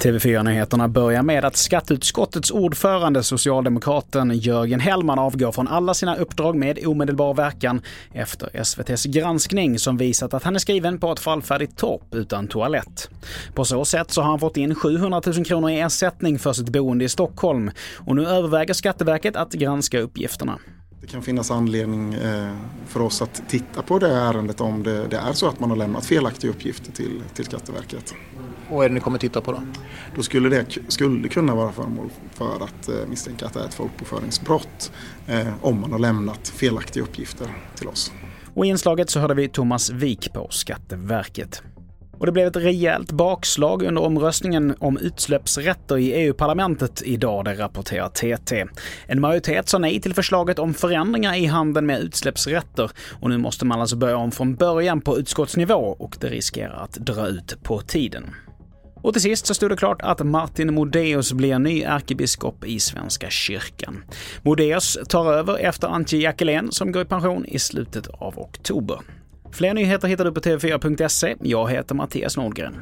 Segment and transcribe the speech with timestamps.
[0.00, 6.86] TV4-nyheterna börjar med att skatteutskottets ordförande, socialdemokraten Jörgen Hellman, avgår från alla sina uppdrag med
[6.86, 12.14] omedelbar verkan efter SVTs granskning som visat att han är skriven på ett fallfärdigt torp
[12.14, 13.10] utan toalett.
[13.54, 16.68] På så sätt så har han fått in 700 000 kronor i ersättning för sitt
[16.68, 20.58] boende i Stockholm och nu överväger Skatteverket att granska uppgifterna.
[21.00, 25.16] Det kan finnas anledning eh, för oss att titta på det ärendet om det, det
[25.16, 28.14] är så att man har lämnat felaktiga uppgifter till, till Skatteverket.
[28.68, 29.62] Och vad är det ni kommer titta på då?
[30.16, 33.74] Då skulle det skulle kunna vara föremål för att eh, misstänka att det är ett
[33.74, 34.92] folkbokföringsbrott
[35.26, 38.12] eh, om man har lämnat felaktiga uppgifter till oss.
[38.54, 41.62] Och i inslaget så hörde vi Thomas Wik på Skatteverket.
[42.20, 48.08] Och det blev ett rejält bakslag under omröstningen om utsläppsrätter i EU-parlamentet idag, det rapporterar
[48.08, 48.66] TT.
[49.06, 53.64] En majoritet sa nej till förslaget om förändringar i handeln med utsläppsrätter och nu måste
[53.64, 57.80] man alltså börja om från början på utskottsnivå och det riskerar att dra ut på
[57.80, 58.24] tiden.
[59.02, 63.30] Och till sist så stod det klart att Martin Modéus blir ny ärkebiskop i Svenska
[63.30, 64.04] kyrkan.
[64.42, 69.00] Modéus tar över efter Antje Jackelén som går i pension i slutet av oktober.
[69.52, 71.36] Fler nyheter hittar du på tv4.se.
[71.40, 72.74] Jag heter Mattias Nordgren.